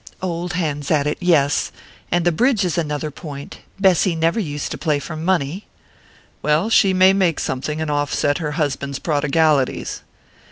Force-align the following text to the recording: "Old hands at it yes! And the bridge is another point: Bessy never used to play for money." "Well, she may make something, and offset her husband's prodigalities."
"Old 0.23 0.53
hands 0.53 0.89
at 0.89 1.05
it 1.05 1.19
yes! 1.21 1.71
And 2.11 2.25
the 2.25 2.31
bridge 2.31 2.65
is 2.65 2.75
another 2.75 3.11
point: 3.11 3.59
Bessy 3.79 4.15
never 4.15 4.39
used 4.39 4.71
to 4.71 4.77
play 4.79 4.97
for 4.97 5.15
money." 5.15 5.67
"Well, 6.41 6.71
she 6.71 6.91
may 6.91 7.13
make 7.13 7.39
something, 7.39 7.79
and 7.79 7.91
offset 7.91 8.39
her 8.39 8.53
husband's 8.53 8.97
prodigalities." 8.97 10.01